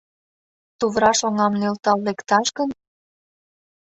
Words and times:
Тувраш 0.79 1.19
оҥам 1.27 1.53
нӧлтал 1.61 1.99
лекташ 2.05 2.47
гын? 2.57 2.69